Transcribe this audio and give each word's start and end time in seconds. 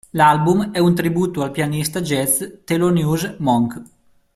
L'album 0.13 0.71
è 0.71 0.79
un 0.79 0.95
tributo 0.95 1.43
al 1.43 1.51
pianista 1.51 2.01
jazz 2.01 2.41
Thelonious 2.63 3.35
Monk. 3.37 3.81